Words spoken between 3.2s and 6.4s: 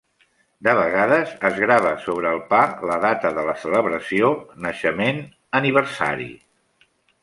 de la celebració, naixement, aniversari.